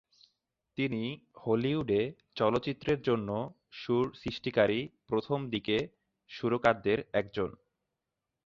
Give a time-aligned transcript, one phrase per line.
[0.77, 1.01] তিনি
[1.37, 2.01] হলিউডে
[2.35, 3.29] চলচ্চিত্রের জন্য
[3.71, 5.77] সুর সৃষ্টিকারী প্রথম দিকে
[6.31, 7.49] সুরকারদের একজন।